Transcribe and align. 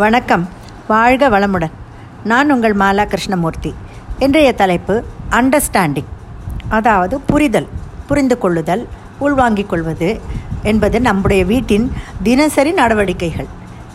வணக்கம். 0.00 0.48
வாழ்க 0.88 1.28
வளமுடன். 1.28 1.74
நான் 2.24 2.52
உங்கள் 2.52 2.74
மாலா 2.76 3.04
கிருஷ்ணமூர்த்தி 3.04 3.74
இன்றைய 4.18 4.54
தலைப்பு 4.54 4.94
அண்டர்ஸ்டாண்டிங் 5.30 6.10
அதாவது 6.68 7.20
புரிதல் 7.20 7.68
புரிந்து 8.06 8.38
கொள்ளுதல் 8.38 8.82
உள்வாங்கிக் 9.18 9.68
கொள்வது 9.68 10.20
என்பது 10.62 11.00
நம்முடைய 11.00 11.44
வீட்டின் 11.44 11.92
தினசரி 12.22 12.72
நடவடிக்கைகள். 12.72 13.48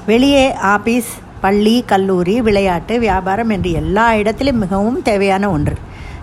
வெளியே 0.06 0.54
ஆபீஸ் 0.54 1.12
பள்ளி 1.42 1.84
கல்லூரி 1.86 2.42
விளையாட்டு 2.42 3.00
வியாபாரம் 3.00 3.50
என்று 3.50 3.72
எல்லா 3.72 4.16
இடத்திலும் 4.16 4.58
மிகவும் 4.58 5.02
தேவையான 5.02 5.50
ஒன்று. 5.50 5.78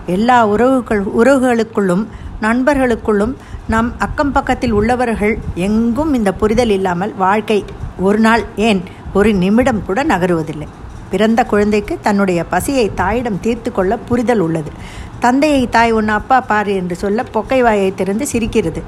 எல்லா 0.05 0.45
உறவுகள் 0.45 1.03
உறவுகளுக்குள்ளும் 1.21 2.05
நண்பர்களுக்குள்ளும் 2.41 3.35
நம் 3.67 3.91
அக்கம் 3.99 4.31
பக்கத்தில் 4.31 4.71
உள்ளவர்கள் 4.71 5.37
எங்கும் 5.55 6.13
இந்த 6.13 6.33
புரிதல் 6.33 6.69
இல்லாமல் 6.69 7.15
வாழ்க்கை 7.15 7.65
ஒரு 7.99 8.19
நாள் 8.19 8.43
ஏன் 8.55 8.81
ஒரு 9.13 9.33
நிமிடம் 9.33 9.85
கூட 9.85 10.03
நகருவதில்லை. 10.03 10.67
பிறந்த 11.09 11.43
குழந்தைக்கு 11.43 11.97
தன்னுடைய 12.01 12.43
பசியை 12.43 12.93
தாயிடம் 12.93 13.39
தீர்த்து 13.39 13.71
கொள்ள 13.71 13.97
புரிதல் 13.97 14.39
உள்ளது. 14.39 14.71
தந்தையை 15.19 15.69
தாய் 15.69 15.91
உன் 15.91 16.07
அப்பா 16.07 16.41
பாரு 16.41 16.75
என்று 16.75 16.95
சொல்ல 16.95 17.25
பொக்கை 17.33 17.61
வாயை 17.61 17.93
திறந்து 17.95 18.27
சிரிக்கிறது. 18.27 18.83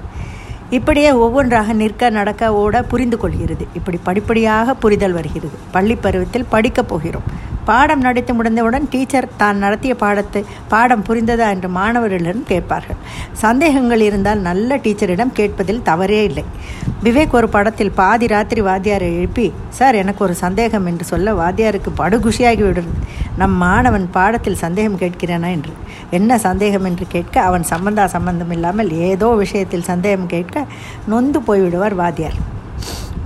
இப்படியே 0.70 1.12
ஒவ்வொன்றாக 1.12 1.74
நிற்க 1.74 2.10
நடக்க 2.10 2.54
ஓட 2.54 2.84
புரிந்து 2.84 3.18
கொள்கிறது. 3.18 3.68
இப்படி 3.74 4.00
படிப்படியாக 4.04 4.74
புரிதல் 4.74 5.12
வருகிறது. 5.12 5.54
பள்ளி 5.72 5.96
பருவத்தில் 5.96 6.46
படிக்கப் 6.50 6.88
போகிறோம். 6.88 7.24
பாடம் 7.70 8.04
நடத்தி 8.06 8.34
முடிந்தவுடன் 8.38 8.86
டீச்சர் 8.94 9.28
தான் 9.42 9.62
நடத்திய 9.64 9.94
பாடத்தை 10.04 10.42
பாடம் 10.72 11.06
புரிந்ததா 11.08 11.48
என்று 11.56 11.70
மாணவர்களிடம் 11.78 12.46
கேட்பார்கள். 12.52 13.00
சந்தேகங்கள் 13.44 14.04
இருந்தால் 14.08 14.42
நல்ல 14.50 14.78
டீச்சரிடம் 14.86 15.34
கேட்பதில் 15.40 15.82
தவறே 15.90 16.22
இல்லை. 16.30 16.44
விவேக் 17.06 17.38
ஒரு 17.40 17.48
படத்தில் 17.56 17.94
பாதி 18.00 18.28
ராத்திரி 18.34 18.62
வாத்தியாரை 18.70 19.10
எழுப்பி 19.18 19.46
சார் 19.80 20.00
எனக்கு 20.02 20.24
ஒரு 20.28 20.36
சந்தேகம் 20.44 20.88
என்று 20.92 21.06
சொல்ல 21.12 21.34
வாத்தியாருக்கு 21.42 21.92
படுகுஷியாகி 22.02 22.64
விடுறது. 22.68 22.94
நம் 23.42 23.58
மாணவன் 23.66 24.08
பாடத்தில் 24.18 24.62
சந்தேகம் 24.66 25.02
கேட்கிறானா 25.04 25.52
என்று. 25.58 25.74
என்ன 26.20 26.38
சந்தேகம் 26.48 26.88
என்று 26.90 27.06
கேட்க 27.16 27.36
அவன் 27.50 27.66
சம்பந்தா 27.74 28.06
சம்பந்தம் 28.16 28.56
இல்லாமல் 28.58 28.90
ஏதோ 29.10 29.30
விஷயத்தில் 29.44 29.90
சந்தேகம் 29.92 30.32
கேட்க 30.36 30.66
நொந்து 31.14 31.42
போய்விடுவார் 31.50 32.00
வாத்தியார். 32.02 32.40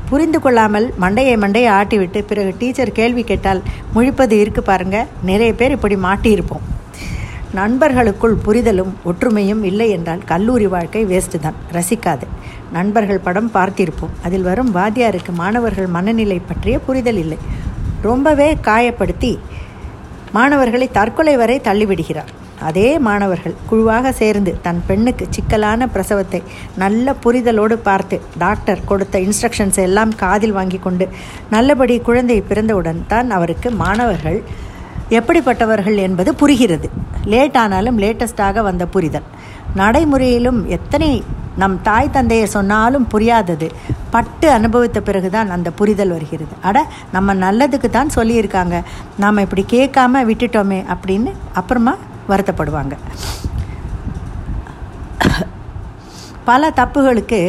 புரிந்து 0.09 0.39
கொள்ளாமல் 0.41 0.93
மண்டையை 1.01 1.35
மண்டையை 1.43 1.69
ஆட்டிவிட்டு 1.79 2.19
பிறகு 2.21 2.55
டீச்சர் 2.59 2.91
கேள்வி 2.91 3.23
கேட்டால் 3.23 3.61
முழிப்பது 3.95 4.31
இருக்கு 4.31 4.63
பாருங்க. 4.63 4.97
நிறைய 5.23 5.53
பேர் 5.53 5.71
இப்படி 5.71 5.95
மாட்டியிருப்போம். 5.95 6.65
நண்பர்களுக்குள் 7.53 8.35
புரிதலும் 8.45 8.93
ஒற்றுமையும் 9.05 9.63
இல்லை 9.63 9.89
என்றால் 9.89 10.23
கல்லூரி 10.25 10.67
வாழ்க்கை 10.67 11.05
வேஸ்ட்டு 11.05 11.39
தான். 11.39 11.59
ரசிக்காது. 11.71 12.25
நண்பர்கள் 12.71 13.25
படம் 13.27 13.51
பார்த்திருப்போம். 13.53 14.15
அதில் 14.23 14.47
வரும் 14.49 14.75
வாத்தியாருக்கு 14.75 15.31
மாணவர்கள் 15.31 15.87
மனநிலை 15.87 16.39
பற்றிய 16.39 16.79
புரிதல் 16.79 17.17
இல்லை. 17.17 17.37
ரொம்பவே 18.01 18.57
காயப்படுத்தி 18.61 19.37
மாணவர்களை 20.31 20.89
தற்கொலை 20.91 21.35
வரை 21.35 21.61
தள்ளிவிடுகிறார். 21.63 22.31
அதே 22.69 22.87
மாணவர்கள் 23.07 23.55
குழுவாக 23.69 24.11
சேர்ந்து 24.21 24.51
தன் 24.65 24.81
பெண்ணுக்கு 24.87 25.25
சிக்கலான 25.35 25.87
பிரசவத்தை 25.93 26.41
நல்ல 26.83 27.15
புரிதலோடு 27.23 27.77
பார்த்து 27.87 28.17
டாக்டர் 28.43 28.85
கொடுத்த 28.91 29.19
இன்ஸ்ட்ரக்ஷன்ஸ் 29.27 29.79
எல்லாம் 29.87 30.13
காதில் 30.23 30.55
வாங்கி 30.57 30.79
கொண்டு 30.85 31.07
நல்லபடி 31.55 31.97
குழந்தை 32.09 32.39
பிறந்தவுடன் 32.49 33.01
தான் 33.13 33.29
அவருக்கு 33.37 33.71
மாணவர்கள் 33.83 34.39
எப்படிப்பட்டவர்கள் 35.17 35.97
என்பது 36.07 36.29
புரிகிறது. 36.41 36.87
லேட் 37.31 37.57
ஆனாலும் 37.63 37.99
லேட்டஸ்டாக 38.03 38.61
வந்த 38.67 38.83
புரிதல். 38.93 39.27
நடைமுறையிலும் 39.81 40.59
எத்தனை 40.77 41.09
நம் 41.61 41.75
தாய் 41.87 42.13
தந்தையை 42.15 42.47
சொன்னாலும் 42.55 43.05
புரியாதது. 43.13 43.67
பட்டு 44.13 44.47
அனுபவித்த 44.55 44.99
பிறகுதான் 45.07 45.49
அந்த 45.55 45.69
புரிதல் 45.79 46.13
வருகிறது. 46.15 46.53
அட 46.69 46.77
நம்ம 47.15 47.35
நல்லதுக்கு 47.45 47.89
தான் 47.97 48.15
சொல்லியிருக்காங்க. 48.17 48.75
நாம் 49.23 49.43
இப்படி 49.45 49.65
கேட்காம 49.75 50.23
விட்டுட்டோமே 50.31 50.79
அப்படின்னு 50.95 51.33
அப்புறமா 51.61 51.95
வருத்தப்படுவாங்க. 52.31 52.95
பல 56.49 56.69
தப்புகளுக்கு 56.79 57.41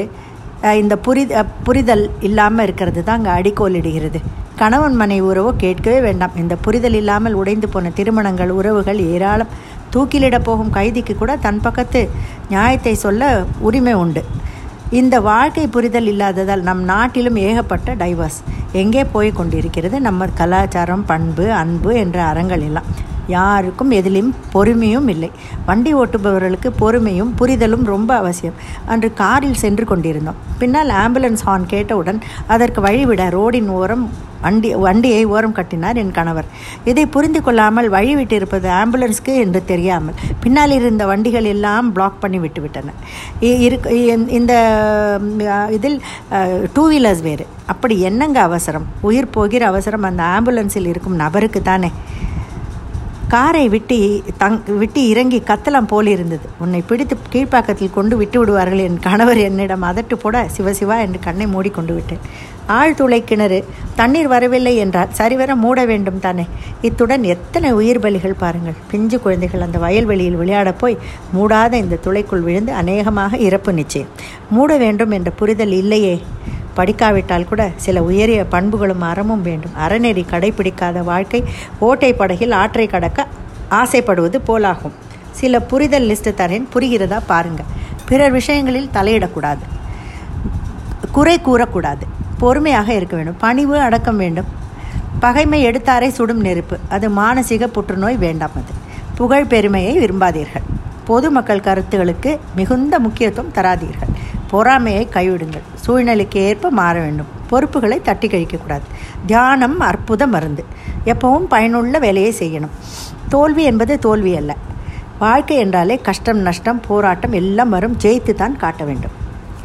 இந்த 0.81 0.95
புரி 1.07 1.23
புரிதல் 1.67 2.05
இல்லாமல் 2.29 2.65
இருக்கிறது 2.67 3.01
தான் 3.09 3.19
அங்கே 3.19 3.33
அடிக்கோலிடுகிறது. 3.39 4.19
கணவன் 4.61 4.97
மனை 5.01 5.19
உறவோ 5.29 5.51
கேட்கவே 5.63 5.99
வேண்டாம். 6.07 6.37
இந்த 6.43 6.55
புரிதல் 6.65 6.97
இல்லாமல் 7.01 7.37
உடைந்து 7.41 7.69
போன 7.73 7.91
திருமணங்கள் 7.99 8.53
உறவுகள் 8.59 9.01
ஏராளம். 9.15 9.53
தூக்கிலிட 9.95 10.37
போகும் 10.47 10.73
கைதிக்கு 10.77 11.15
கூட 11.19 11.33
தன் 11.45 11.61
பக்கத்து 11.67 12.01
நியாயத்தை 12.53 12.95
சொல்ல 13.05 13.29
உரிமை 13.69 13.95
உண்டு. 14.03 14.23
இந்த 15.01 15.15
வாழ்க்கை 15.29 15.67
புரிதல் 15.75 16.09
இல்லாததால் 16.13 16.67
நம் 16.69 16.83
நாட்டிலும் 16.93 17.39
ஏகப்பட்ட 17.49 17.95
டைவர்ஸ் 18.03 18.41
எங்கே 18.83 19.03
போய் 19.15 19.31
கொண்டிருக்கிறது? 19.41 19.97
நம்ம 20.09 20.29
கலாச்சாரம் 20.41 21.05
பண்பு 21.13 21.47
அன்பு 21.63 21.93
என்ற 22.05 22.19
அறங்கள் 22.31 22.65
எல்லாம். 22.69 22.89
யாருக்கும் 23.35 23.93
எதிலும் 23.99 24.31
பொறுமையும் 24.55 25.09
இல்லை. 25.15 25.31
வண்டி 25.69 25.93
ஓட்டுபவர்களுக்கு 26.01 26.69
பொறுமையும் 26.83 27.33
புரிதலும் 27.41 27.85
ரொம்ப 27.95 28.11
அவசியம். 28.23 28.59
அன்று 28.93 29.09
காரில் 29.23 29.63
சென்று 29.65 29.87
கொண்டிருந்தோம். 29.91 30.39
பின்னால் 30.61 30.93
ஆம்புலன்ஸ் 31.03 31.45
ஹார்ன் 31.49 31.73
கேட்டவுடன் 31.75 32.21
அதற்கு 32.55 32.81
வழிவிட 32.87 33.25
ரோடின் 33.39 33.71
ஓரம் 33.81 34.07
வண்டி 34.45 34.71
வண்டியை 34.85 35.21
ஓரம் 35.35 35.55
கட்டினார் 35.59 35.99
என் 36.01 36.15
கணவர். 36.17 36.49
இதை 36.91 37.05
புரிந்து 37.15 37.41
கொள்ளாமல் 37.45 37.89
வழிவிட்டிருப்பது 37.95 38.69
ஆம்புலன்ஸ்க்கு 38.81 39.33
என்று 39.45 39.61
தெரியாமல் 39.71 40.19
பின்னால் 40.43 40.75
இருந்த 40.79 41.05
வண்டிகள் 41.11 41.49
எல்லாம் 41.53 41.87
பிளாக் 41.97 42.21
பண்ணி 42.25 42.39
விட்டுவிட்டன 42.45 42.93
இந்த 44.39 44.53
இதில் 45.77 45.99
டூ 46.77 46.85
வீலர்ஸ் 46.93 47.25
வேறு. 47.29 47.47
அப்படி 47.75 47.97
என்னங்க 48.11 48.41
அவசரம்? 48.49 48.87
உயிர் 49.11 49.35
போகிற 49.39 49.65
அவசரம் 49.73 50.07
அந்த 50.11 50.25
ஆம்புலன்ஸில் 50.37 50.91
இருக்கும் 50.93 51.21
நபருக்கு 51.25 51.63
தானே? 51.71 51.91
காரை 53.29 53.69
விட்டு 53.69 54.23
தங் 54.41 54.77
விட்டு 54.79 55.09
இறங்கி 55.09 55.43
கத்தலாம் 55.47 55.87
போலிருந்தது 55.87 56.49
உன்னை 56.59 56.83
பிடித்து 56.87 57.17
கீழ்ப்பாக்கத்தில் 57.33 57.95
கொண்டு 57.95 58.17
விட்டு 58.17 58.39
விடுவார்கள் 58.39 58.79
என் 58.79 58.99
கணவர் 58.99 59.37
என்னிடம் 59.37 59.83
அதட்டு 59.83 60.15
போட 60.15 60.47
சிவசிவா 60.57 61.01
என்று 61.01 61.19
கண்ணை 61.21 61.47
மூடிக்கொண்டு 61.47 61.95
விட்டேன். 61.95 62.23
ஆழ்துளை 62.69 63.25
கிணறு 63.25 63.65
தண்ணீர் 63.97 64.29
வரவில்லை 64.29 64.77
என்றால் 64.77 65.13
சரிவர 65.13 65.55
மூட 65.55 65.85
வேண்டும் 65.85 66.21
தானே. 66.21 66.47
இத்துடன் 66.83 67.23
எத்தனை 67.23 67.73
உயிர் 67.73 68.01
பலிகள் 68.01 68.39
பாருங்கள். 68.39 68.79
பிஞ்சு 68.91 69.21
குழந்தைகள் 69.21 69.61
அந்த 69.61 69.79
வயல்வெளியில் 69.79 70.37
விளையாடப் 70.37 70.79
போய் 70.79 70.99
மூடாத 71.37 71.73
இந்த 71.73 71.99
துளைக்குள் 72.05 72.47
விழுந்து 72.49 72.73
அநேகமாக 72.73 73.37
இறப்பு 73.37 73.73
நிச்சயம். 73.73 74.09
மூட 74.51 74.77
வேண்டும் 74.77 75.11
என்ற 75.11 75.31
புரிதல் 75.31 75.73
இல்லையே. 75.73 76.23
படிக்காவிட்டால் 76.77 77.49
கூட 77.49 77.71
சில 77.77 78.03
உயரிய 78.03 78.45
பண்புகளும் 78.45 79.01
அறமும் 79.01 79.43
வேண்டும். 79.43 79.71
அறநெறி 79.87 80.25
கடைபிடிக்காத 80.31 81.03
வாழ்க்கை 81.05 81.45
ஓட்டை 81.79 82.13
படகில் 82.13 82.51
ஆற்றை 82.51 82.87
கடக்க 82.87 83.27
ஆசைப்படுவது 83.69 84.41
போலாகும். 84.47 84.93
சில 85.31 85.61
புரிதல் 85.61 86.09
லிஸ்ட்டு 86.09 86.35
தரேன். 86.37 86.67
புரிகிறதா 86.75 87.21
பாருங்கள் 87.27 87.65
பிறர் 88.05 88.33
விஷயங்களில் 88.33 88.91
தலையிடக்கூடாது. 88.95 89.65
குறை 91.13 91.41
கூறக்கூடாது. 91.47 92.05
பொறுமையாக 92.39 92.95
இருக்க 92.95 93.17
வேண்டும். 93.17 93.37
பணிவு 93.39 93.79
அடக்கம் 93.79 94.17
வேண்டும். 94.17 94.45
பகைமை 95.21 95.67
எடுத்தாரை 95.67 96.09
சுடும் 96.09 96.41
நெருப்பு. 96.41 96.79
அது 96.89 97.11
மானசீக 97.11 97.67
புற்றுநோய் 97.67 98.17
வேண்டாம் 98.17 98.51
அது. 98.55 98.73
புகழ் 99.15 99.45
பெருமையை 99.45 99.99
விரும்பாதீர்கள். 99.99 100.67
பொதுமக்கள் 101.05 101.61
கருத்துகளுக்கு 101.61 102.39
மிகுந்த 102.57 102.99
முக்கியத்துவம் 102.99 103.53
தராதீர்கள். 103.55 104.13
பொறாமையை 104.51 105.09
கைவிடுங்கள். 105.13 105.63
சூழ்நிலைக்கு 105.75 106.41
ஏற்ப 106.41 106.71
மாற 106.71 107.01
வேண்டும். 107.01 107.27
பொறுப்புகளை 107.49 108.03
தட்டி 108.03 108.29
கழிக்கக்கூடாது. 108.29 108.81
தியானம் 109.27 109.81
அற்புத 109.81 110.27
மருந்து. 110.27 110.65
எப்பவும் 111.05 111.45
பயனுள்ள 111.49 111.99
வேலையை 111.99 112.35
செய்யணும். 112.39 112.69
தோல்வி 113.29 113.63
என்பது 113.63 113.99
தோல்வி 113.99 114.37
அல்ல. 114.37 114.57
வாழ்க்கை 115.19 115.57
என்றாலே 115.57 115.97
கஷ்டம் 115.97 116.39
நஷ்டம் 116.39 116.81
போராட்டம் 116.81 117.33
எல்லாம் 117.33 117.69
வரும் 117.69 117.97
ஜெயித்து 118.03 118.35
தான் 118.35 118.57
காட்ட 118.57 118.85
வேண்டும். 118.85 119.11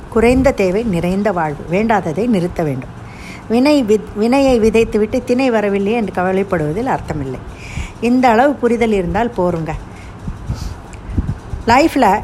குறைந்த 0.10 0.52
தேவை 0.52 0.84
நிறைந்த 0.84 1.32
வாழ்வு. 1.32 1.66
வேண்டாததை 1.72 2.28
நிறுத்த 2.28 2.64
வேண்டும். 2.64 3.00
வினை 3.50 3.84
வித் 3.84 4.08
வினையை 4.16 4.60
விதைத்துவிட்டு 4.60 5.24
திணை 5.24 5.52
வரவில்லை 5.52 5.92
என்று 5.92 6.22
கவலைப்படுவதில் 6.22 6.98
அர்த்தமில்லை. 6.98 7.40
இந்த 8.02 8.30
அளவு 8.30 8.54
புரிதல் 8.54 8.92
இருந்தால் 8.92 9.34
போருங்க. 9.38 9.70
லைஃப்பில் 11.68 12.22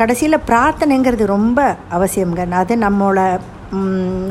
கடைசியில் 0.00 0.44
பிரார்த்தனைங்கிறது 0.50 1.24
ரொம்ப 1.36 1.58
அவசியம்ங்க. 1.96 2.44
அது 2.60 2.76
நம்மளோட 2.84 3.20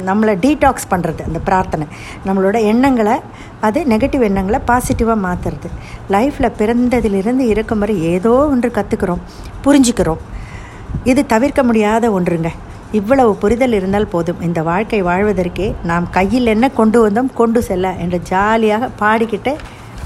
நம்மளை 0.07 0.33
டீடாக்ஸ் 0.44 0.89
பண்ணுறது 0.89 1.21
அந்த 1.27 1.39
பிரார்த்தனை. 1.47 1.85
நம்மளோட 2.27 2.57
எண்ணங்களை 2.71 3.15
அது 3.68 3.79
நெகட்டிவ் 3.94 4.25
எண்ணங்களை 4.27 4.59
பாசிட்டிவாக 4.69 5.23
மாற்றுறது 5.25 5.69
லைஃப்பில் 6.15 6.56
பிறந்ததிலிருந்து 6.59 7.45
இருக்கும் 7.53 7.81
வரை 7.83 7.95
ஏதோ 8.13 8.33
ஒன்று 8.53 8.69
கற்றுக்கிறோம் 8.75 9.23
புரிஞ்சுக்கிறோம். 9.65 10.21
இது 11.12 11.21
தவிர்க்க 11.33 11.63
முடியாத 11.69 12.12
ஒன்றுங்க. 12.18 12.51
இவ்வளவு 13.00 13.33
புரிதல் 13.44 13.75
இருந்தால் 13.79 14.12
போதும். 14.13 14.44
இந்த 14.47 14.62
வாழ்க்கை 14.69 15.01
வாழ்வதற்கே 15.09 15.68
நாம் 15.91 16.07
கையில் 16.18 16.53
என்ன 16.56 16.69
கொண்டு 16.79 17.00
வந்தோம் 17.06 17.33
கொண்டு 17.41 17.62
செல்ல 17.69 17.95
என்று 18.06 18.19
ஜாலியாக 18.31 18.89
பாடிக்கிட்டு 19.01 19.53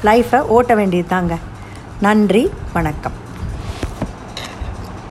லைஃப்பை 0.10 0.42
ஓட்ட 0.58 0.74
வேண்டியது 0.82 1.12
தாங்க 1.14 1.36
நன்றி 2.08 2.46
வணக்கம். 2.78 3.18